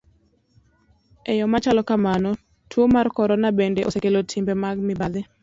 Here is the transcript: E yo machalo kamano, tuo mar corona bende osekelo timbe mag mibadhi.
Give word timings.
E 1.31 1.33
yo 1.39 1.45
machalo 1.53 1.81
kamano, 1.89 2.29
tuo 2.69 2.85
mar 2.95 3.07
corona 3.17 3.49
bende 3.57 3.81
osekelo 3.89 4.19
timbe 4.31 4.53
mag 4.63 4.77
mibadhi. 4.87 5.21